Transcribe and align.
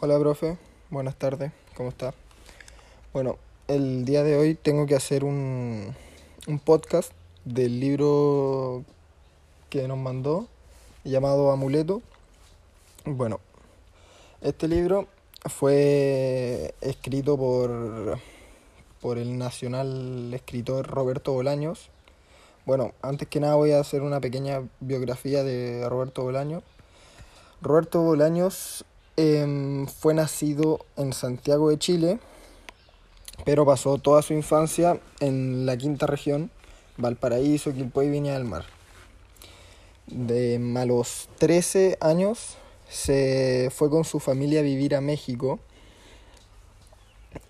Hola, 0.00 0.16
profe. 0.16 0.56
Buenas 0.90 1.16
tardes. 1.16 1.50
¿Cómo 1.76 1.88
está? 1.88 2.14
Bueno, 3.12 3.36
el 3.66 4.04
día 4.04 4.22
de 4.22 4.36
hoy 4.36 4.54
tengo 4.54 4.86
que 4.86 4.94
hacer 4.94 5.24
un, 5.24 5.92
un 6.46 6.58
podcast 6.60 7.10
del 7.44 7.80
libro 7.80 8.84
que 9.70 9.88
nos 9.88 9.98
mandó 9.98 10.46
llamado 11.02 11.50
Amuleto. 11.50 12.00
Bueno, 13.06 13.40
este 14.40 14.68
libro 14.68 15.08
fue 15.46 16.76
escrito 16.80 17.36
por, 17.36 18.20
por 19.00 19.18
el 19.18 19.36
nacional 19.36 20.32
escritor 20.32 20.86
Roberto 20.86 21.32
Bolaños. 21.32 21.90
Bueno, 22.66 22.92
antes 23.02 23.26
que 23.26 23.40
nada 23.40 23.56
voy 23.56 23.72
a 23.72 23.80
hacer 23.80 24.02
una 24.02 24.20
pequeña 24.20 24.62
biografía 24.78 25.42
de 25.42 25.88
Roberto 25.88 26.22
Bolaños. 26.22 26.62
Roberto 27.60 28.00
Bolaños 28.00 28.84
eh, 29.20 29.84
fue 29.98 30.14
nacido 30.14 30.86
en 30.96 31.12
Santiago 31.12 31.70
de 31.70 31.78
Chile, 31.78 32.20
pero 33.44 33.66
pasó 33.66 33.98
toda 33.98 34.22
su 34.22 34.32
infancia 34.32 35.00
en 35.18 35.66
la 35.66 35.76
quinta 35.76 36.06
región, 36.06 36.52
Valparaíso, 36.98 37.74
Quilpué 37.74 38.06
y 38.06 38.10
Viña 38.10 38.34
del 38.34 38.44
Mar. 38.44 38.64
De 40.06 40.54
a 40.76 40.84
los 40.84 41.28
13 41.38 41.98
años 42.00 42.58
se 42.88 43.70
fue 43.74 43.90
con 43.90 44.04
su 44.04 44.20
familia 44.20 44.60
a 44.60 44.62
vivir 44.62 44.94
a 44.94 45.00
México 45.00 45.58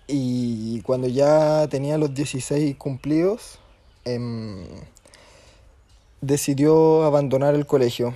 y 0.07 0.81
cuando 0.81 1.07
ya 1.07 1.67
tenía 1.69 1.99
los 1.99 2.15
16 2.15 2.77
cumplidos, 2.77 3.59
eh, 4.05 4.65
decidió 6.19 7.03
abandonar 7.03 7.53
el 7.53 7.67
colegio. 7.67 8.15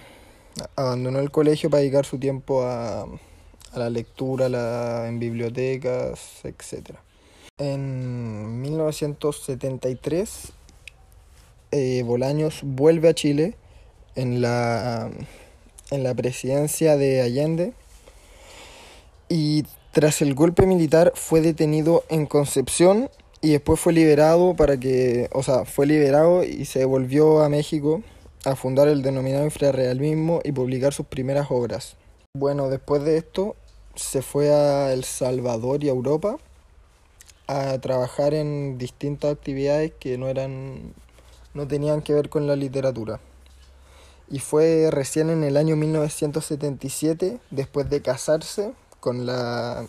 Abandonó 0.76 1.20
el 1.20 1.30
colegio 1.30 1.70
para 1.70 1.82
dedicar 1.82 2.06
su 2.06 2.18
tiempo 2.18 2.64
a, 2.64 3.06
a 3.74 3.80
la 3.80 3.90
lectura 3.90 5.08
en 5.08 5.20
bibliotecas, 5.20 6.42
etc. 6.44 6.98
En 7.58 8.62
1973, 8.62 10.54
eh, 11.72 12.04
Bolaños 12.06 12.62
vuelve 12.64 13.10
a 13.10 13.14
Chile 13.14 13.56
en 14.16 14.42
la, 14.42 15.10
en 15.92 16.04
la 16.04 16.14
presidencia 16.14 16.98
de 16.98 17.22
Allende 17.22 17.74
y 19.30 19.66
tras 19.92 20.22
el 20.22 20.36
golpe 20.36 20.66
militar 20.66 21.12
fue 21.16 21.42
detenido 21.42 22.04
en 22.10 22.26
Concepción 22.26 23.10
y 23.42 23.52
después 23.52 23.80
fue 23.80 23.94
liberado 23.94 24.56
para 24.56 24.78
que, 24.78 25.30
o 25.34 25.44
sea, 25.44 25.66
fue 25.66 25.86
liberado 25.86 26.44
y 26.44 26.66
se 26.66 26.86
volvió 26.86 27.42
a 27.42 27.50
México 27.50 28.02
a 28.46 28.56
fundar 28.56 28.88
el 28.88 29.02
denominado 29.02 29.46
infrarrealismo 29.46 30.42
y 30.44 30.52
publicar 30.52 30.94
sus 30.94 31.06
primeras 31.06 31.48
obras. 31.50 31.96
Bueno, 32.36 32.70
después 32.70 33.04
de 33.04 33.18
esto 33.18 33.56
se 33.96 34.22
fue 34.22 34.52
a 34.52 34.94
El 34.94 35.04
Salvador 35.04 35.84
y 35.84 35.90
a 35.90 35.92
Europa 35.92 36.38
a 37.48 37.78
trabajar 37.80 38.34
en 38.34 38.78
distintas 38.78 39.34
actividades 39.34 39.92
que 40.00 40.18
no 40.18 40.28
eran 40.28 40.94
no 41.54 41.68
tenían 41.68 42.02
que 42.02 42.14
ver 42.14 42.30
con 42.30 42.48
la 42.48 42.56
literatura. 42.56 43.20
Y 44.30 44.40
fue 44.40 44.90
recién 44.90 45.30
en 45.30 45.44
el 45.44 45.58
año 45.58 45.76
1977, 45.76 47.40
después 47.52 47.90
de 47.90 48.02
casarse 48.02 48.74
con 49.00 49.26
la 49.26 49.86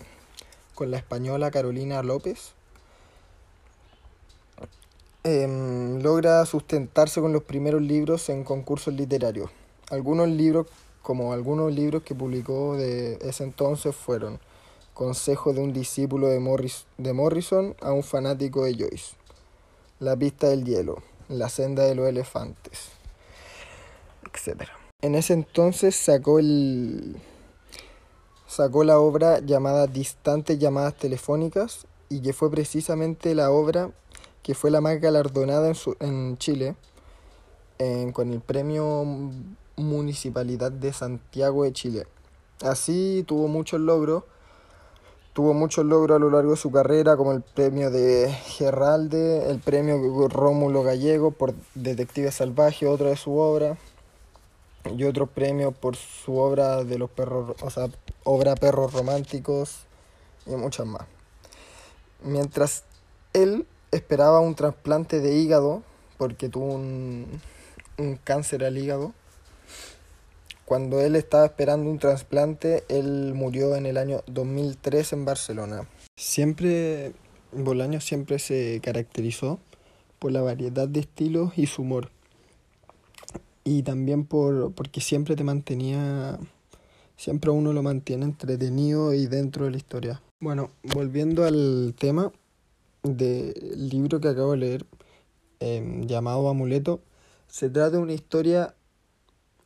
con 0.75 0.91
la 0.91 0.99
española 0.99 1.51
Carolina 1.53 2.03
López, 2.03 2.53
eh, 5.23 5.99
logra 6.03 6.45
sustentarse 6.47 7.21
con 7.21 7.33
los 7.33 7.45
primeros 7.45 7.81
libros 7.81 8.29
en 8.29 8.45
concursos 8.45 8.93
literarios. 8.93 9.51
Algunos 9.89 10.29
libros 10.29 10.67
como 11.05 11.35
algunos 11.35 11.71
libros 11.73 12.03
que 12.03 12.15
publicó 12.15 12.77
de 12.77 13.19
ese 13.21 13.45
entonces 13.45 13.95
fueron 13.95 14.41
Consejo 14.95 15.53
de 15.53 15.61
un 15.61 15.73
discípulo 15.73 16.29
de, 16.29 16.39
Morris, 16.39 16.87
de 16.99 17.13
Morrison 17.13 17.77
a 17.83 17.93
un 17.93 18.03
fanático 18.03 18.65
de 18.65 18.75
Joyce, 18.75 19.17
La 19.99 20.17
pista 20.17 20.49
del 20.49 20.65
hielo, 20.65 21.03
La 21.29 21.49
senda 21.49 21.83
de 21.83 21.95
los 21.95 22.09
elefantes, 22.09 22.89
etc. 24.23 24.69
En 25.03 25.15
ese 25.15 25.35
entonces 25.35 25.95
sacó 25.95 26.39
el 26.39 27.17
sacó 28.47 28.83
la 28.85 28.99
obra 28.99 29.41
llamada 29.41 29.87
Distantes 29.87 30.59
llamadas 30.59 30.95
telefónicas 30.95 31.87
y 32.09 32.23
que 32.23 32.33
fue 32.33 32.51
precisamente 32.51 33.35
la 33.35 33.51
obra 33.51 33.91
que 34.43 34.55
fue 34.55 34.71
la 34.71 34.81
más 34.81 35.01
galardonada 35.01 35.69
en, 35.69 35.75
su, 35.75 35.97
en 36.01 36.39
Chile 36.39 36.77
con 38.13 38.33
el 38.33 38.41
premio 38.41 39.05
Municipalidad 39.77 40.73
de 40.73 40.93
Santiago 40.93 41.65
de 41.65 41.73
Chile. 41.73 42.07
Así 42.63 43.25
tuvo 43.27 43.49
muchos 43.49 43.81
logros, 43.81 44.25
tuvo 45.33 45.53
muchos 45.53 45.85
logros 45.85 46.17
a 46.17 46.19
lo 46.21 46.31
largo 46.31 46.53
de 46.53 46.57
su 46.57 46.71
carrera, 46.71 47.17
como 47.17 47.33
el 47.33 47.43
premio 47.43 47.91
de 47.91 48.31
Geralde, 48.31 49.51
el 49.51 49.59
premio 49.59 50.29
Rómulo 50.29 50.83
Gallego 50.83 51.33
por 51.33 51.55
Detective 51.75 52.31
Salvaje, 52.31 52.87
otra 52.87 53.09
de 53.09 53.17
su 53.17 53.37
obra, 53.37 53.77
y 54.91 55.05
otro 55.05 55.27
premio 55.27 55.73
por 55.73 55.97
su 55.97 56.37
obra 56.37 56.85
de 56.85 56.99
los 56.99 57.11
perros, 57.11 57.57
o 57.61 57.71
sea, 57.71 57.89
obra 58.23 58.55
Perros 58.55 58.93
Románticos 58.93 59.87
y 60.47 60.51
muchas 60.51 60.87
más. 60.87 61.03
Mientras 62.23 62.85
él 63.33 63.67
esperaba 63.91 64.41
un 64.41 64.55
trasplante 64.55 65.21
de 65.21 65.35
hígado, 65.35 65.83
porque 66.19 66.49
tuvo 66.49 66.67
un, 66.67 67.41
un 67.99 68.17
cáncer 68.17 68.65
al 68.65 68.79
hígado, 68.79 69.13
cuando 70.65 71.01
él 71.01 71.15
estaba 71.17 71.45
esperando 71.45 71.91
un 71.91 71.99
trasplante, 71.99 72.85
él 72.89 73.35
murió 73.35 73.77
en 73.77 73.87
el 73.87 73.99
año 73.99 74.23
2003 74.27 75.13
en 75.13 75.25
Barcelona. 75.25 75.89
Siempre, 76.17 77.13
Bolaño 77.53 78.01
siempre 78.01 78.39
se 78.39 78.81
caracterizó 78.83 79.59
por 80.19 80.33
la 80.33 80.41
variedad 80.41 80.89
de 80.89 81.01
estilos 81.01 81.53
y 81.57 81.67
su 81.67 81.83
humor. 81.83 82.11
Y 83.63 83.83
también 83.83 84.25
por 84.25 84.73
porque 84.73 85.01
siempre 85.01 85.37
te 85.37 85.45
mantenía, 85.45 86.39
siempre 87.17 87.51
uno 87.51 87.73
lo 87.73 87.83
mantiene 87.83 88.25
entretenido 88.25 89.13
y 89.13 89.27
dentro 89.27 89.67
de 89.67 89.71
la 89.73 89.77
historia. 89.77 90.23
Bueno, 90.41 90.71
volviendo 90.95 91.45
al 91.45 91.95
tema 91.99 92.33
del 93.03 93.89
libro 93.91 94.21
que 94.21 94.29
acabo 94.29 94.53
de 94.53 94.59
leer, 94.59 94.87
eh, 95.61 96.03
llamado 96.07 96.49
Amuleto, 96.49 97.01
se 97.47 97.71
trata 97.71 97.93
de 97.93 97.99
una 97.99 98.13
historia 98.13 98.75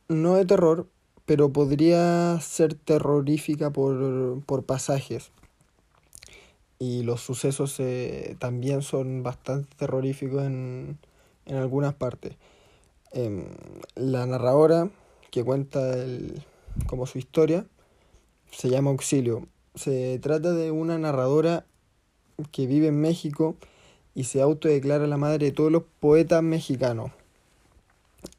no 0.09 0.35
de 0.35 0.45
terror, 0.45 0.87
pero 1.25 1.53
podría 1.53 2.39
ser 2.41 2.73
terrorífica 2.73 3.69
por, 3.69 4.43
por 4.43 4.63
pasajes. 4.63 5.31
Y 6.79 7.03
los 7.03 7.21
sucesos 7.21 7.79
eh, 7.79 8.35
también 8.39 8.81
son 8.81 9.21
bastante 9.21 9.69
terroríficos 9.77 10.43
en, 10.43 10.97
en 11.45 11.55
algunas 11.57 11.93
partes. 11.93 12.35
Eh, 13.11 13.47
la 13.95 14.25
narradora 14.25 14.89
que 15.29 15.43
cuenta 15.43 15.95
el, 15.95 16.41
como 16.87 17.05
su 17.05 17.19
historia 17.19 17.65
se 18.51 18.69
llama 18.69 18.89
Auxilio. 18.89 19.47
Se 19.75 20.17
trata 20.19 20.53
de 20.53 20.71
una 20.71 20.97
narradora 20.97 21.65
que 22.51 22.65
vive 22.65 22.87
en 22.87 22.99
México 22.99 23.55
y 24.15 24.23
se 24.23 24.41
autodeclara 24.41 25.05
la 25.05 25.17
madre 25.17 25.47
de 25.47 25.51
todos 25.51 25.71
los 25.71 25.83
poetas 25.99 26.41
mexicanos 26.41 27.11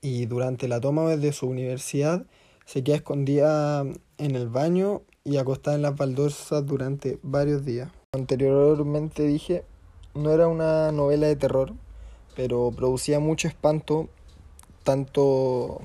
y 0.01 0.27
durante 0.27 0.69
la 0.69 0.81
toma 0.81 1.17
de 1.17 1.33
su 1.33 1.47
universidad 1.47 2.25
se 2.65 2.85
queda 2.85 2.97
escondida 2.97 3.83
en 4.19 4.37
el 4.37 4.49
baño 4.49 5.03
y 5.25 5.37
acostada 5.37 5.77
en 5.77 5.83
las 5.83 5.97
baldosas 5.97 6.65
durante 6.67 7.19
varios 7.23 7.65
días. 7.65 7.91
Anteriormente 8.13 9.25
dije, 9.25 9.65
no 10.15 10.31
era 10.31 10.49
una 10.49 10.93
novela 10.93 11.27
de 11.27 11.37
terror, 11.37 11.73
pero 12.37 12.73
producía 12.75 13.21
mucho 13.21 13.49
espanto, 13.49 14.09
tanto, 14.85 15.81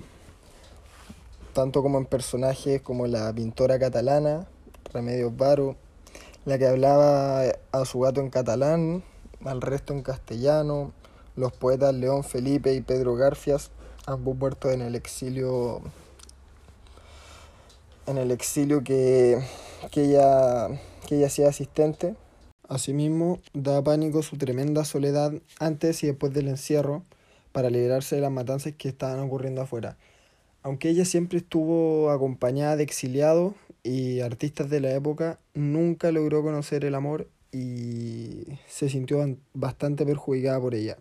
tanto 1.53 1.81
como 1.81 1.97
en 1.97 2.05
personajes 2.05 2.81
como 2.81 3.07
la 3.07 3.33
pintora 3.33 3.77
catalana, 3.79 4.47
Remedios 4.93 5.35
Varo, 5.35 5.75
la 6.45 6.57
que 6.57 6.67
hablaba 6.67 7.43
a 7.71 7.85
su 7.85 7.99
gato 7.99 8.21
en 8.21 8.29
catalán, 8.29 9.03
al 9.43 9.61
resto 9.61 9.93
en 9.93 10.01
castellano, 10.01 10.91
los 11.35 11.51
poetas 11.51 11.93
León 11.93 12.23
Felipe 12.23 12.73
y 12.73 12.81
Pedro 12.81 13.15
Garfias 13.15 13.71
ambos 14.05 14.37
muertos 14.37 14.73
en 14.73 14.81
el 14.81 14.95
exilio 14.95 15.81
en 18.07 18.17
el 18.17 18.31
exilio 18.31 18.83
que, 18.83 19.39
que 19.91 20.05
ella 20.05 20.69
que 21.07 21.17
ella 21.17 21.27
hacía 21.27 21.49
asistente. 21.49 22.15
Asimismo, 22.67 23.39
da 23.53 23.83
pánico 23.83 24.23
su 24.23 24.37
tremenda 24.37 24.85
soledad 24.85 25.33
antes 25.59 26.03
y 26.03 26.07
después 26.07 26.33
del 26.33 26.47
encierro 26.47 27.03
para 27.51 27.69
liberarse 27.69 28.15
de 28.15 28.21
las 28.21 28.31
matanzas 28.31 28.73
que 28.77 28.89
estaban 28.89 29.19
ocurriendo 29.19 29.61
afuera. 29.61 29.97
Aunque 30.63 30.89
ella 30.89 31.05
siempre 31.05 31.37
estuvo 31.37 32.09
acompañada 32.09 32.75
de 32.75 32.83
exiliados 32.83 33.53
y 33.83 34.21
artistas 34.21 34.69
de 34.69 34.79
la 34.79 34.91
época, 34.91 35.39
nunca 35.53 36.11
logró 36.11 36.41
conocer 36.41 36.85
el 36.85 36.95
amor 36.95 37.27
y 37.51 38.45
se 38.67 38.89
sintió 38.89 39.37
bastante 39.53 40.05
perjudicada 40.05 40.59
por 40.59 40.73
ella. 40.73 40.97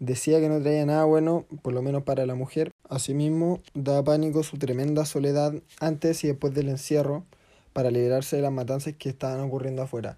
Decía 0.00 0.40
que 0.40 0.48
no 0.48 0.62
traía 0.62 0.86
nada 0.86 1.04
bueno, 1.04 1.44
por 1.60 1.74
lo 1.74 1.82
menos 1.82 2.04
para 2.04 2.24
la 2.24 2.34
mujer. 2.34 2.72
Asimismo, 2.88 3.60
da 3.74 4.02
pánico 4.02 4.42
su 4.42 4.56
tremenda 4.56 5.04
soledad 5.04 5.52
antes 5.78 6.24
y 6.24 6.28
después 6.28 6.54
del 6.54 6.70
encierro 6.70 7.24
para 7.74 7.90
liberarse 7.90 8.36
de 8.36 8.42
las 8.42 8.50
matanzas 8.50 8.94
que 8.98 9.10
estaban 9.10 9.40
ocurriendo 9.40 9.82
afuera. 9.82 10.16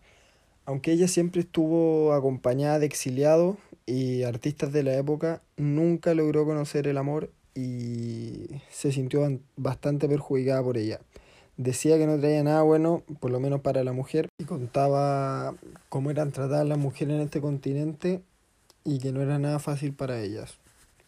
Aunque 0.67 0.93
ella 0.93 1.08
siempre 1.08 1.40
estuvo 1.40 2.12
acompañada 2.12 2.79
de 2.79 2.87
exiliados 2.87 3.56
y 3.84 4.23
artistas 4.23 4.73
de 4.73 4.84
la 4.84 4.94
época, 4.94 5.43
nunca 5.56 6.14
logró 6.14 6.46
conocer 6.46 6.87
el 6.87 6.96
amor 6.96 7.31
y 7.56 8.46
se 8.70 8.93
sintió 8.93 9.29
bastante 9.56 10.08
perjudicada 10.08 10.62
por 10.62 10.79
ella. 10.79 11.00
Decía 11.56 11.99
que 11.99 12.06
no 12.06 12.20
traía 12.20 12.44
nada 12.44 12.62
bueno, 12.62 13.02
por 13.19 13.32
lo 13.32 13.40
menos 13.40 13.62
para 13.62 13.82
la 13.82 13.93
mujer, 13.93 14.29
y 14.38 14.44
contaba 14.44 15.56
cómo 15.88 16.12
eran 16.12 16.31
tratadas 16.31 16.69
las 16.69 16.79
mujeres 16.79 17.17
en 17.17 17.23
este 17.23 17.40
continente 17.40 18.23
y 18.84 18.99
que 18.99 19.12
no 19.12 19.23
era 19.23 19.38
nada 19.38 19.58
fácil 19.58 19.93
para 19.93 20.20
ellas. 20.20 20.58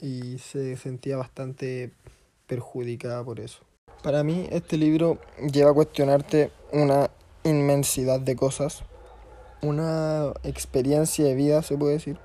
Y 0.01 0.39
se 0.39 0.77
sentía 0.77 1.17
bastante 1.17 1.93
perjudicada 2.47 3.25
por 3.25 3.41
eso. 3.41 3.61
Para 4.03 4.23
mí 4.23 4.47
este 4.51 4.77
libro 4.77 5.19
lleva 5.53 5.71
a 5.71 5.75
cuestionarte 5.75 6.51
una 6.73 7.11
inmensidad 7.43 8.21
de 8.21 8.37
cosas, 8.37 8.83
una 9.63 10.33
experiencia 10.43 11.25
de 11.25 11.35
vida, 11.35 11.63
se 11.63 11.77
puede 11.77 11.95
decir. 11.95 12.19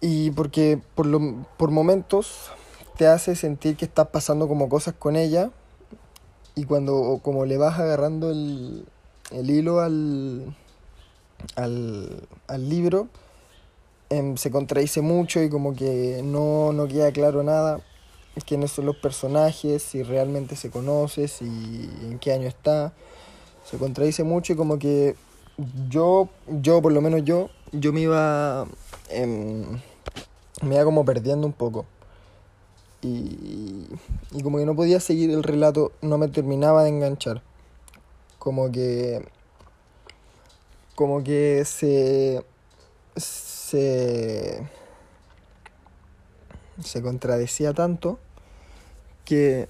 Y 0.00 0.30
porque 0.32 0.80
por, 0.94 1.06
lo, 1.06 1.46
por 1.56 1.70
momentos 1.70 2.50
te 2.96 3.06
hace 3.06 3.34
sentir 3.34 3.76
que 3.76 3.84
estás 3.84 4.08
pasando 4.08 4.48
como 4.48 4.68
cosas 4.68 4.94
con 4.94 5.16
ella 5.16 5.50
y 6.54 6.64
cuando 6.64 7.20
como 7.22 7.46
le 7.46 7.56
vas 7.56 7.78
agarrando 7.78 8.30
el, 8.30 8.86
el 9.30 9.50
hilo 9.50 9.80
al, 9.80 10.54
al, 11.56 12.28
al 12.46 12.68
libro, 12.68 13.08
em, 14.10 14.36
se 14.36 14.50
contradice 14.50 15.00
mucho 15.00 15.42
y 15.42 15.48
como 15.48 15.74
que 15.74 16.20
no, 16.22 16.72
no 16.72 16.86
queda 16.86 17.10
claro 17.12 17.42
nada 17.42 17.80
quiénes 18.44 18.72
son 18.72 18.86
los 18.86 18.96
personajes, 18.96 19.82
si 19.82 20.02
realmente 20.02 20.56
se 20.56 20.70
conoce, 20.70 21.28
si 21.28 21.44
en 21.44 22.18
qué 22.18 22.32
año 22.32 22.48
está. 22.48 22.92
Se 23.64 23.78
contradice 23.78 24.24
mucho 24.24 24.52
y 24.52 24.56
como 24.56 24.78
que 24.78 25.16
yo, 25.88 26.28
yo 26.48 26.80
por 26.82 26.92
lo 26.92 27.00
menos 27.00 27.24
yo, 27.24 27.50
yo 27.72 27.92
me 27.92 28.00
iba, 28.00 28.66
em, 29.10 29.64
me 30.62 30.74
iba 30.74 30.84
como 30.84 31.04
perdiendo 31.04 31.46
un 31.46 31.52
poco. 31.52 31.86
Y, 33.02 33.86
y 34.32 34.42
como 34.42 34.58
que 34.58 34.66
no 34.66 34.76
podía 34.76 35.00
seguir 35.00 35.30
el 35.30 35.42
relato, 35.42 35.92
no 36.02 36.18
me 36.18 36.28
terminaba 36.28 36.84
de 36.84 36.90
enganchar. 36.90 37.42
Como 38.38 38.70
que, 38.72 39.26
como 40.94 41.22
que 41.22 41.64
se, 41.64 42.44
se 43.16 43.49
se 43.70 44.62
contradecía 47.02 47.72
tanto 47.72 48.18
que, 49.30 49.68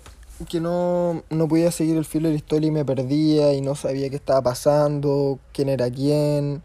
que 0.49 0.59
no, 0.59 1.23
no 1.29 1.47
podía 1.47 1.71
seguir 1.71 1.99
el 1.99 2.07
filo 2.07 2.29
de 2.29 2.35
la 2.35 2.39
historia 2.39 2.69
y 2.69 2.71
me 2.71 2.85
perdía 2.85 3.53
y 3.53 3.61
no 3.61 3.75
sabía 3.75 4.09
qué 4.09 4.17
estaba 4.17 4.41
pasando, 4.41 5.39
quién 5.53 5.69
era 5.69 5.91
quién. 5.91 6.63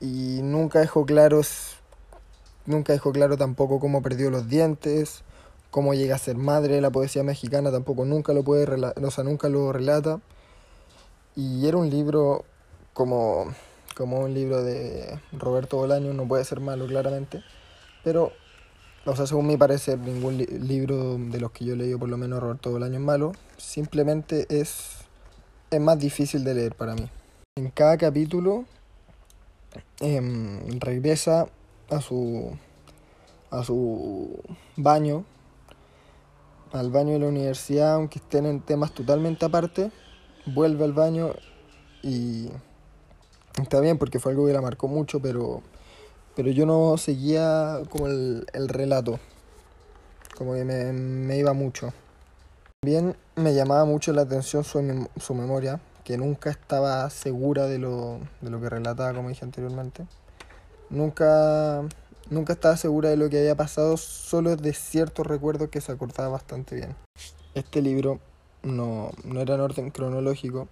Y 0.00 0.40
nunca 0.42 0.80
dejó 0.80 1.04
claro, 1.04 1.42
nunca 2.64 2.94
dejó 2.94 3.12
claro 3.12 3.36
tampoco 3.36 3.80
cómo 3.80 4.00
perdió 4.00 4.30
los 4.30 4.48
dientes, 4.48 5.22
cómo 5.70 5.92
llega 5.92 6.14
a 6.14 6.18
ser 6.18 6.36
madre. 6.36 6.80
La 6.80 6.90
poesía 6.90 7.22
mexicana 7.22 7.70
tampoco 7.70 8.06
nunca 8.06 8.32
lo 8.32 8.44
puede, 8.44 8.64
o 8.64 9.10
sea, 9.10 9.24
nunca 9.24 9.50
lo 9.50 9.72
relata. 9.72 10.20
Y 11.36 11.66
era 11.66 11.76
un 11.76 11.90
libro 11.90 12.46
como, 12.94 13.52
como 14.00 14.20
un 14.20 14.32
libro 14.32 14.62
de 14.62 15.20
Roberto 15.30 15.76
Bolaño, 15.76 16.14
no 16.14 16.26
puede 16.26 16.42
ser 16.46 16.58
malo 16.58 16.86
claramente, 16.86 17.42
pero 18.02 18.32
o 19.04 19.14
sea, 19.14 19.26
según 19.26 19.46
mi 19.46 19.58
parecer, 19.58 19.98
ningún 19.98 20.38
libro 20.38 21.18
de 21.18 21.38
los 21.38 21.50
que 21.50 21.66
yo 21.66 21.74
he 21.74 21.76
leído, 21.76 21.98
por 21.98 22.08
lo 22.08 22.16
menos 22.16 22.40
Roberto 22.40 22.70
Bolaño, 22.70 22.94
es 22.94 23.00
malo. 23.00 23.32
Simplemente 23.58 24.46
es, 24.48 25.04
es 25.70 25.80
más 25.82 25.98
difícil 25.98 26.44
de 26.44 26.54
leer 26.54 26.74
para 26.74 26.94
mí. 26.94 27.10
En 27.58 27.68
cada 27.68 27.98
capítulo 27.98 28.64
em, 30.00 30.80
regresa 30.80 31.48
a 31.90 32.00
su, 32.00 32.56
a 33.50 33.62
su 33.64 34.40
baño, 34.76 35.26
al 36.72 36.90
baño 36.90 37.12
de 37.12 37.18
la 37.18 37.28
universidad, 37.28 37.96
aunque 37.96 38.18
estén 38.18 38.46
en 38.46 38.62
temas 38.62 38.92
totalmente 38.92 39.44
aparte, 39.44 39.92
vuelve 40.46 40.84
al 40.84 40.94
baño 40.94 41.34
y 42.02 42.48
está 43.62 43.80
bien 43.80 43.98
porque 43.98 44.18
fue 44.18 44.32
algo 44.32 44.46
que 44.46 44.52
la 44.52 44.60
marcó 44.60 44.88
mucho, 44.88 45.20
pero 45.20 45.62
pero 46.40 46.52
yo 46.52 46.64
no 46.64 46.96
seguía 46.96 47.80
como 47.90 48.06
el, 48.06 48.68
relato, 48.68 49.18
como 50.38 50.54
que 50.54 50.64
me, 50.64 51.36
iba 51.36 51.52
mucho. 51.52 51.92
También 52.80 53.16
me 53.36 53.52
llamaba 53.52 53.84
mucho 53.84 54.12
la 54.12 54.22
atención 54.22 54.64
su, 54.64 55.08
su 55.20 55.34
memoria, 55.34 55.80
que 56.04 56.16
nunca 56.16 56.48
estaba 56.48 57.10
segura 57.10 57.66
de 57.66 57.78
lo, 57.78 58.20
de 58.40 58.50
lo 58.50 58.60
que 58.60 58.70
relataba, 58.70 59.12
como 59.12 59.28
dije 59.28 59.44
anteriormente. 59.44 60.06
Nunca, 60.88 61.82
nunca 62.30 62.54
estaba 62.54 62.76
segura 62.76 63.10
de 63.10 63.18
lo 63.18 63.28
que 63.28 63.40
había 63.40 63.56
pasado, 63.56 63.96
solo 63.96 64.56
de 64.56 64.72
ciertos 64.72 65.26
recuerdos 65.26 65.68
que 65.68 65.80
se 65.80 65.92
acordaba 65.92 66.30
bastante 66.30 66.76
bien. 66.76 66.96
Este 67.54 67.82
libro 67.82 68.18
no, 68.62 69.10
no 69.24 69.40
era 69.40 69.56
en 69.56 69.60
orden 69.60 69.90
cronológico 69.90 70.68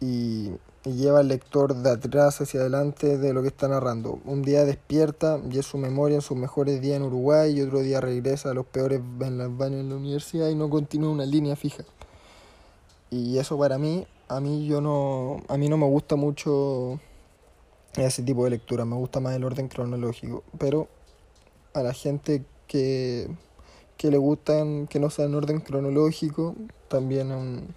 y 0.00 0.52
lleva 0.94 1.20
al 1.20 1.28
lector 1.28 1.74
de 1.74 1.90
atrás 1.90 2.40
hacia 2.40 2.60
adelante 2.60 3.18
de 3.18 3.32
lo 3.32 3.42
que 3.42 3.48
está 3.48 3.68
narrando. 3.68 4.20
Un 4.24 4.42
día 4.42 4.64
despierta 4.64 5.40
y 5.50 5.58
es 5.58 5.66
su 5.66 5.78
memoria 5.78 6.16
en 6.16 6.22
sus 6.22 6.36
mejores 6.36 6.80
días 6.80 6.96
en 6.96 7.02
Uruguay 7.02 7.58
y 7.58 7.62
otro 7.62 7.80
día 7.80 8.00
regresa 8.00 8.50
a 8.50 8.54
los 8.54 8.66
peores 8.66 9.00
en 9.20 9.38
las 9.38 9.56
baños 9.56 9.80
en 9.80 9.88
la 9.88 9.96
universidad 9.96 10.48
y 10.48 10.54
no 10.54 10.70
continúa 10.70 11.10
una 11.10 11.26
línea 11.26 11.56
fija. 11.56 11.84
Y 13.10 13.38
eso 13.38 13.58
para 13.58 13.78
mí, 13.78 14.06
a 14.28 14.40
mí 14.40 14.66
yo 14.66 14.80
no, 14.80 15.42
a 15.48 15.56
mí 15.56 15.68
no 15.68 15.76
me 15.76 15.86
gusta 15.86 16.16
mucho 16.16 17.00
ese 17.94 18.22
tipo 18.22 18.44
de 18.44 18.50
lectura, 18.50 18.84
me 18.84 18.96
gusta 18.96 19.20
más 19.20 19.34
el 19.34 19.44
orden 19.44 19.68
cronológico, 19.68 20.44
pero 20.58 20.88
a 21.72 21.82
la 21.82 21.94
gente 21.94 22.44
que, 22.66 23.28
que 23.96 24.10
le 24.10 24.18
gustan 24.18 24.86
que 24.86 25.00
no 25.00 25.10
sea 25.10 25.24
en 25.24 25.34
orden 25.34 25.60
cronológico, 25.60 26.54
también 26.88 27.32
un 27.32 27.74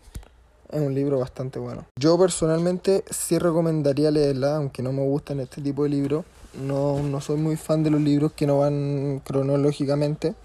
es 0.71 0.81
un 0.81 0.93
libro 0.93 1.19
bastante 1.19 1.59
bueno. 1.59 1.85
Yo 1.99 2.17
personalmente 2.17 3.03
sí 3.09 3.39
recomendaría 3.39 4.11
leerla, 4.11 4.57
aunque 4.57 4.83
no 4.83 4.91
me 4.91 5.03
gustan 5.03 5.39
este 5.39 5.61
tipo 5.61 5.83
de 5.83 5.89
libros. 5.89 6.25
No, 6.53 7.01
no 7.01 7.21
soy 7.21 7.37
muy 7.37 7.55
fan 7.57 7.83
de 7.83 7.89
los 7.89 8.01
libros 8.01 8.33
que 8.33 8.45
no 8.45 8.59
van 8.59 9.21
cronológicamente. 9.25 10.35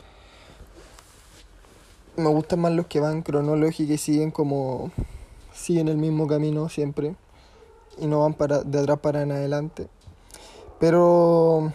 Me 2.16 2.28
gustan 2.28 2.60
más 2.60 2.72
los 2.72 2.86
que 2.86 3.00
van 3.00 3.22
cronológicamente 3.22 3.94
y 3.94 3.98
siguen 3.98 4.30
como. 4.30 4.90
siguen 5.52 5.88
el 5.88 5.96
mismo 5.96 6.26
camino 6.26 6.68
siempre. 6.68 7.16
Y 7.98 8.06
no 8.06 8.20
van 8.20 8.34
para, 8.34 8.62
de 8.62 8.78
atrás 8.78 8.98
para 9.00 9.22
en 9.22 9.32
adelante. 9.32 9.88
Pero. 10.80 11.72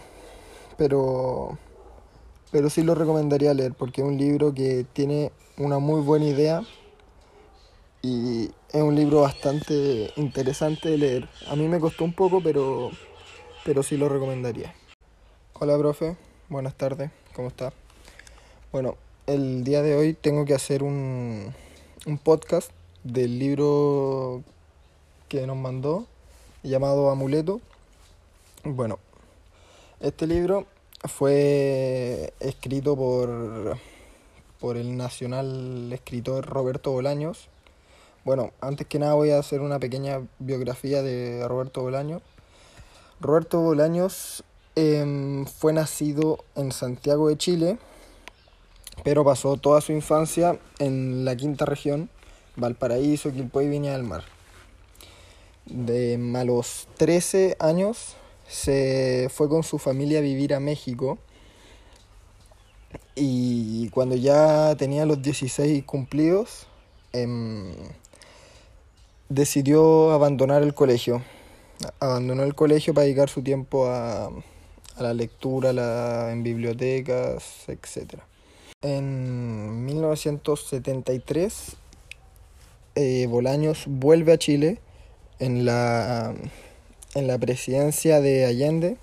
Pero. 0.76 1.58
Pero 2.50 2.68
sí 2.68 2.82
lo 2.82 2.96
recomendaría 2.96 3.54
leer 3.54 3.74
porque 3.74 4.00
es 4.00 4.08
un 4.08 4.18
libro 4.18 4.52
que 4.52 4.84
tiene 4.92 5.30
una 5.56 5.78
muy 5.78 6.00
buena 6.00 6.24
idea 6.24 6.62
y 8.02 8.50
es 8.72 8.82
un 8.82 8.94
libro 8.94 9.22
bastante 9.22 10.10
interesante 10.16 10.88
de 10.90 10.98
leer. 10.98 11.28
A 11.48 11.56
mí 11.56 11.68
me 11.68 11.80
costó 11.80 12.04
un 12.04 12.14
poco, 12.14 12.42
pero, 12.42 12.90
pero 13.64 13.82
sí 13.82 13.96
lo 13.96 14.08
recomendaría. 14.08 14.74
Hola, 15.54 15.76
profe. 15.76 16.16
Buenas 16.48 16.74
tardes. 16.74 17.10
¿Cómo 17.34 17.48
está? 17.48 17.72
Bueno, 18.72 18.96
el 19.26 19.64
día 19.64 19.82
de 19.82 19.96
hoy 19.96 20.14
tengo 20.14 20.46
que 20.46 20.54
hacer 20.54 20.82
un, 20.82 21.52
un 22.06 22.18
podcast 22.18 22.70
del 23.04 23.38
libro 23.38 24.42
que 25.28 25.46
nos 25.46 25.56
mandó 25.56 26.06
llamado 26.62 27.10
Amuleto. 27.10 27.60
Bueno, 28.64 28.98
este 30.00 30.26
libro 30.26 30.66
fue 31.04 32.32
escrito 32.40 32.96
por, 32.96 33.76
por 34.58 34.78
el 34.78 34.96
nacional 34.96 35.92
escritor 35.92 36.46
Roberto 36.46 36.92
Bolaños 36.92 37.49
bueno, 38.30 38.52
antes 38.60 38.86
que 38.86 39.00
nada 39.00 39.14
voy 39.14 39.30
a 39.30 39.40
hacer 39.40 39.60
una 39.60 39.80
pequeña 39.80 40.20
biografía 40.38 41.02
de 41.02 41.48
Roberto 41.48 41.82
Bolaños. 41.82 42.22
Roberto 43.20 43.58
Bolaños 43.60 44.44
em, 44.76 45.46
fue 45.46 45.72
nacido 45.72 46.44
en 46.54 46.70
Santiago 46.70 47.26
de 47.28 47.36
Chile, 47.36 47.78
pero 49.02 49.24
pasó 49.24 49.56
toda 49.56 49.80
su 49.80 49.90
infancia 49.90 50.60
en 50.78 51.24
la 51.24 51.34
quinta 51.34 51.64
región, 51.64 52.08
Valparaíso, 52.54 53.32
Quilpué 53.32 53.64
y 53.64 53.68
Viña 53.68 53.94
del 53.94 54.04
Mar. 54.04 54.22
De 55.66 56.16
a 56.36 56.44
los 56.44 56.86
13 56.98 57.56
años 57.58 58.14
se 58.46 59.28
fue 59.34 59.48
con 59.48 59.64
su 59.64 59.78
familia 59.78 60.20
a 60.20 60.22
vivir 60.22 60.54
a 60.54 60.60
México 60.60 61.18
y 63.16 63.88
cuando 63.88 64.14
ya 64.14 64.76
tenía 64.76 65.04
los 65.04 65.20
16 65.20 65.82
cumplidos, 65.82 66.68
em, 67.12 67.72
decidió 69.30 70.10
abandonar 70.10 70.62
el 70.62 70.74
colegio. 70.74 71.22
Abandonó 71.98 72.42
el 72.42 72.54
colegio 72.54 72.92
para 72.92 73.06
dedicar 73.06 73.30
su 73.30 73.40
tiempo 73.42 73.86
a, 73.86 74.30
la 74.98 75.14
lectura 75.14 76.30
en 76.30 76.42
bibliotecas, 76.42 77.64
etc. 77.68 78.20
En 78.82 79.86
1973 79.86 81.76
eh, 82.96 83.26
Bolaños 83.26 83.84
vuelve 83.86 84.34
a 84.34 84.38
Chile 84.38 84.78
en 85.38 85.64
la, 85.64 86.34
en 87.14 87.26
la 87.26 87.38
presidencia 87.38 88.20
de 88.20 88.44
Allende 88.44 88.98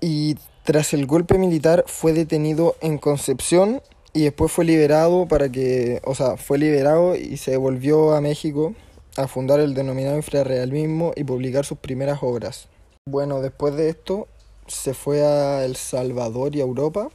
y 0.00 0.36
tras 0.64 0.94
el 0.94 1.06
golpe 1.06 1.36
militar 1.36 1.84
fue 1.86 2.14
detenido 2.14 2.76
en 2.80 2.96
Concepción 2.96 3.82
y 4.12 4.24
después 4.24 4.50
fue 4.50 4.64
liberado 4.64 5.26
para 5.26 5.48
que, 5.50 6.00
o 6.04 6.14
sea, 6.14 6.36
fue 6.36 6.58
liberado 6.58 7.14
y 7.14 7.36
se 7.36 7.56
volvió 7.56 8.14
a 8.14 8.20
México 8.20 8.74
a 9.16 9.26
fundar 9.26 9.60
el 9.60 9.74
denominado 9.74 10.16
infrarrealismo 10.16 11.12
y 11.16 11.24
publicar 11.24 11.64
sus 11.64 11.78
primeras 11.78 12.20
obras. 12.22 12.68
Bueno, 13.06 13.40
después 13.40 13.74
de 13.74 13.88
esto 13.88 14.28
se 14.66 14.94
fue 14.94 15.24
a 15.24 15.64
El 15.64 15.76
Salvador 15.76 16.54
y 16.54 16.60
a 16.60 16.64
Europa 16.64 17.10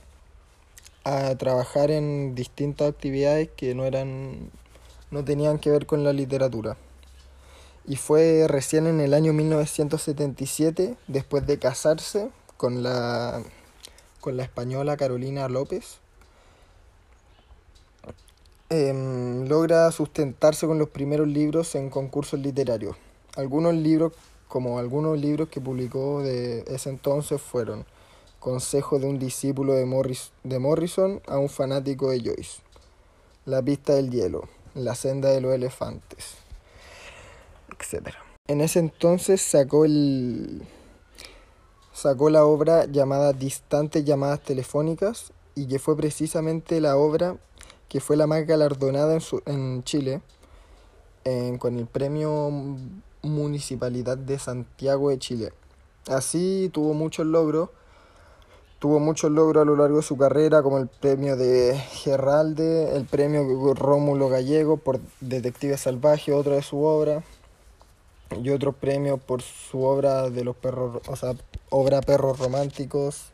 a 1.04 1.36
trabajar 1.36 1.92
en 1.92 2.36
distintas 2.36 2.90
actividades 2.90 3.50
que 3.56 3.76
no 3.76 3.86
eran 3.86 4.52
no 5.12 5.24
tenían 5.24 5.60
que 5.60 5.70
ver 5.70 5.86
con 5.86 6.04
la 6.04 6.12
literatura. 6.12 6.76
Y 7.86 7.98
fue 7.98 8.48
recién 8.48 8.88
en 8.88 9.00
el 9.00 9.14
año 9.14 9.34
1977, 9.34 10.96
después 11.08 11.46
de 11.46 11.60
casarse 11.60 12.30
con 12.58 12.82
la 12.82 13.44
con 14.20 14.38
la 14.38 14.44
española 14.44 14.98
Carolina 14.98 15.50
López, 15.50 16.00
Em, 18.70 19.48
logra 19.48 19.92
sustentarse 19.92 20.66
con 20.66 20.80
los 20.80 20.90
primeros 20.90 21.28
libros 21.28 21.76
en 21.76 21.90
concursos 21.90 22.40
literarios. 22.40 22.96
Algunos 23.36 23.74
libros, 23.74 24.14
como 24.48 24.80
algunos 24.80 25.20
libros 25.20 25.50
que 25.50 25.62
publicó 25.62 26.22
de 26.24 26.64
ese 26.68 26.90
entonces, 26.90 27.42
fueron 27.42 27.86
Consejo 28.40 29.00
de 29.00 29.06
un 29.06 29.20
discípulo 29.20 29.74
de, 29.74 29.86
Morris, 29.86 30.34
de 30.44 30.60
Morrison 30.60 31.22
a 31.28 31.38
un 31.38 31.48
fanático 31.48 32.10
de 32.10 32.20
Joyce, 32.20 32.62
La 33.46 33.62
pista 33.62 33.94
del 33.94 34.10
hielo, 34.12 34.50
La 34.76 34.96
senda 34.96 35.30
de 35.30 35.40
los 35.40 35.54
elefantes, 35.54 36.36
etc. 37.70 38.10
En 38.48 38.60
ese 38.60 38.80
entonces 38.80 39.42
sacó 39.42 39.86
el 39.86 40.64
sacó 41.94 42.30
la 42.30 42.44
obra 42.44 42.86
llamada 42.86 43.32
Distantes 43.32 44.04
llamadas 44.04 44.42
telefónicas 44.42 45.32
y 45.56 45.68
que 45.68 45.80
fue 45.80 45.96
precisamente 45.96 46.82
la 46.82 46.98
obra 46.98 47.38
que 47.94 48.00
fue 48.00 48.18
la 48.18 48.26
más 48.26 48.48
galardonada 48.48 49.14
en, 49.14 49.22
en 49.46 49.84
Chile 49.84 50.22
con 51.60 51.78
el 51.78 51.86
premio 51.86 52.50
Municipalidad 53.22 54.18
de 54.18 54.40
Santiago 54.40 55.12
de 55.12 55.20
Chile. 55.20 55.54
Así 56.08 56.72
tuvo 56.74 56.96
muchos 56.96 57.28
logros, 57.28 57.70
tuvo 58.80 59.00
muchos 59.00 59.30
logros 59.30 59.62
a 59.62 59.66
lo 59.66 59.76
largo 59.76 59.98
de 59.98 60.04
su 60.04 60.18
carrera, 60.18 60.64
como 60.64 60.80
el 60.80 60.88
premio 60.88 61.38
de 61.38 61.78
Geralde, 61.78 62.96
el 62.96 63.06
premio 63.06 63.76
Rómulo 63.76 64.28
Gallego 64.28 64.78
por 64.78 65.00
Detective 65.22 65.78
Salvaje, 65.78 66.34
otra 66.34 66.56
de 66.56 66.64
su 66.64 66.82
obra, 66.84 67.24
y 68.42 68.50
otro 68.50 68.72
premio 68.74 69.20
por 69.20 69.44
su 69.44 69.84
obra 69.84 70.32
de 70.32 70.44
los 70.44 70.56
perros, 70.56 71.00
o 71.08 71.16
sea, 71.16 71.36
obra 71.70 72.02
Perros 72.02 72.40
Románticos 72.40 73.26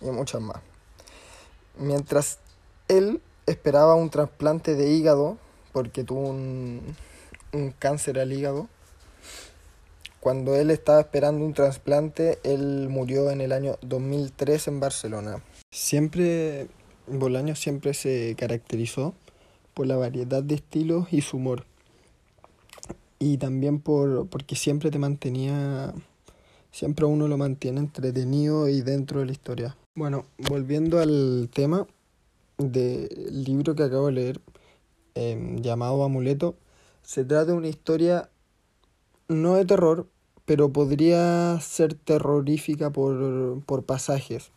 y 0.00 0.06
muchas 0.06 0.42
más. 0.42 0.60
Mientras 1.78 2.40
él 2.88 3.22
esperaba 3.46 3.94
un 3.94 4.10
trasplante 4.10 4.74
de 4.74 4.90
hígado 4.90 5.38
porque 5.72 6.04
tuvo 6.04 6.28
un, 6.28 6.94
cáncer 7.78 8.18
al 8.18 8.32
hígado. 8.32 8.68
Cuando 10.20 10.54
él 10.54 10.70
estaba 10.70 11.00
esperando 11.00 11.44
un 11.44 11.52
trasplante, 11.52 12.38
él 12.44 12.88
murió 12.88 13.30
en 13.30 13.40
el 13.40 13.52
año 13.52 13.76
2003 13.82 14.68
en 14.68 14.80
Barcelona. 14.80 15.42
Siempre, 15.72 16.68
Bolaño 17.08 17.56
siempre 17.56 17.92
se 17.94 18.36
caracterizó 18.38 19.14
por 19.74 19.86
la 19.86 19.96
variedad 19.96 20.42
de 20.42 20.54
estilos 20.54 21.12
y 21.12 21.22
su 21.22 21.38
humor. 21.38 21.64
Y 23.18 23.38
también 23.38 23.80
por, 23.80 24.28
porque 24.28 24.54
siempre 24.54 24.90
te 24.90 24.98
mantenía, 24.98 25.92
siempre 26.70 27.06
uno 27.06 27.26
lo 27.26 27.36
mantiene 27.36 27.80
entretenido 27.80 28.68
y 28.68 28.82
dentro 28.82 29.20
de 29.20 29.26
la 29.26 29.32
historia. 29.32 29.76
Bueno, 29.94 30.24
volviendo 30.38 31.00
al 31.00 31.48
tema, 31.52 31.86
del 32.70 33.44
libro 33.44 33.74
que 33.74 33.82
acabo 33.82 34.06
de 34.06 34.12
leer, 34.12 34.40
em, 35.14 35.56
llamado 35.60 36.04
Amuleto, 36.04 36.54
se 37.02 37.24
trata 37.24 37.46
de 37.46 37.52
una 37.54 37.68
historia 37.68 38.30
no 39.28 39.54
de 39.56 39.64
terror, 39.64 40.06
pero 40.44 40.72
podría 40.72 41.58
ser 41.60 41.94
terrorífica 41.94 42.90
por, 42.90 43.62
por 43.64 43.84
pasajes. 43.84 44.50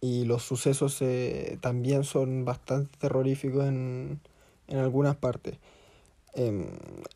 Y 0.00 0.24
los 0.24 0.42
sucesos 0.42 1.00
eh, 1.00 1.58
también 1.60 2.04
son 2.04 2.44
bastante 2.44 2.90
terroríficos 2.98 3.66
en, 3.66 4.20
en 4.68 4.78
algunas 4.78 5.16
partes. 5.16 5.56
Em, 6.34 6.66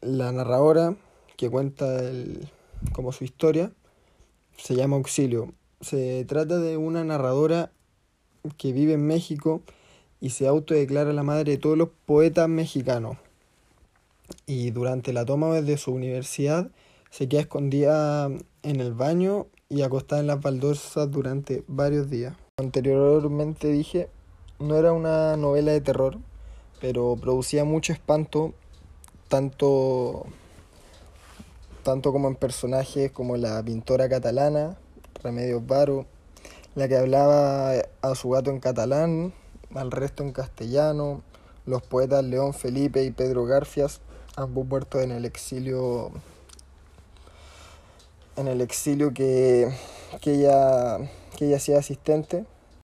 la 0.00 0.32
narradora 0.32 0.96
que 1.36 1.50
cuenta 1.50 2.00
el, 2.00 2.48
como 2.92 3.12
su 3.12 3.24
historia 3.24 3.72
se 4.56 4.74
llama 4.74 4.96
Auxilio. 4.96 5.52
Se 5.80 6.24
trata 6.24 6.58
de 6.58 6.76
una 6.76 7.04
narradora 7.04 7.70
que 8.56 8.72
vive 8.72 8.94
en 8.94 9.06
México 9.06 9.62
y 10.20 10.30
se 10.30 10.46
autodeclara 10.46 11.12
la 11.12 11.22
madre 11.22 11.52
de 11.52 11.58
todos 11.58 11.78
los 11.78 11.88
poetas 12.06 12.48
mexicanos. 12.48 13.16
Y 14.46 14.70
durante 14.70 15.12
la 15.12 15.24
toma 15.24 15.60
de 15.60 15.76
su 15.76 15.92
universidad 15.92 16.70
se 17.10 17.28
queda 17.28 17.42
escondida 17.42 18.26
en 18.62 18.80
el 18.80 18.92
baño 18.92 19.46
y 19.68 19.82
acostada 19.82 20.20
en 20.20 20.26
las 20.26 20.40
baldosas 20.40 21.10
durante 21.10 21.64
varios 21.66 22.10
días. 22.10 22.34
Anteriormente 22.58 23.68
dije, 23.68 24.08
no 24.58 24.76
era 24.76 24.92
una 24.92 25.36
novela 25.36 25.72
de 25.72 25.80
terror, 25.80 26.18
pero 26.80 27.16
producía 27.16 27.64
mucho 27.64 27.92
espanto, 27.92 28.54
tanto, 29.28 30.26
tanto 31.82 32.12
como 32.12 32.28
en 32.28 32.34
personajes 32.34 33.12
como 33.12 33.36
la 33.36 33.62
pintora 33.62 34.08
catalana, 34.08 34.76
Remedios 35.22 35.66
Varo, 35.66 36.06
la 36.78 36.86
que 36.86 36.96
hablaba 36.96 37.72
a 38.02 38.14
su 38.14 38.30
gato 38.30 38.50
en 38.50 38.60
catalán, 38.60 39.32
al 39.74 39.90
resto 39.90 40.22
en 40.22 40.30
castellano, 40.30 41.22
los 41.66 41.82
poetas 41.82 42.22
León 42.24 42.54
Felipe 42.54 43.02
y 43.02 43.10
Pedro 43.10 43.44
Garfias, 43.46 44.00
ambos 44.36 44.64
muertos 44.64 45.02
en 45.02 45.10
el 45.10 45.24
exilio 45.24 46.12
en 48.36 48.46
el 48.46 48.60
exilio 48.60 49.12
que, 49.12 49.68
que, 50.20 50.34
ella, 50.34 50.98
que 51.36 51.46
ella 51.46 51.56
hacía 51.56 51.78
asistente. 51.78 52.44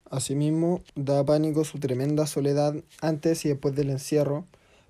Asimismo, 0.09 0.83
da 0.95 1.25
pánico 1.25 1.65
su 1.65 1.81
tremenda 1.81 2.29
soledad 2.29 2.77
antes 3.01 3.45
y 3.45 3.49
después 3.49 3.75
del 3.75 3.91
encierro 3.91 4.45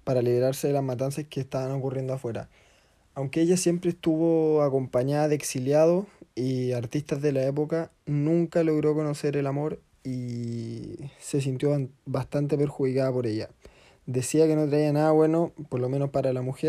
para 0.04 0.20
liberarse 0.20 0.66
de 0.66 0.74
las 0.74 0.82
matanzas 0.82 1.24
que 1.24 1.40
estaban 1.40 1.70
ocurriendo 1.70 2.12
afuera. 2.12 2.50
Aunque 3.14 3.40
ella 3.40 3.56
siempre 3.56 3.90
estuvo 3.92 4.62
acompañada 4.62 5.28
de 5.28 5.36
exiliados 5.36 6.04
y 6.40 6.72
artistas 6.72 7.20
de 7.20 7.32
la 7.32 7.44
época, 7.44 7.90
nunca 8.06 8.64
logró 8.64 8.94
conocer 8.94 9.36
el 9.36 9.46
amor 9.46 9.80
y 10.02 10.96
se 11.18 11.40
sintió 11.40 11.76
bastante 12.06 12.56
perjudicada 12.56 13.12
por 13.12 13.26
ella. 13.26 13.50
Decía 14.06 14.46
que 14.46 14.56
no 14.56 14.66
traía 14.66 14.92
nada 14.92 15.12
bueno, 15.12 15.52
por 15.68 15.80
lo 15.80 15.88
menos 15.88 16.10
para 16.10 16.32
la 16.32 16.40
mujer, 16.40 16.68